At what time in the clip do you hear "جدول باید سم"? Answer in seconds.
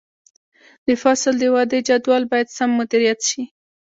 1.87-2.69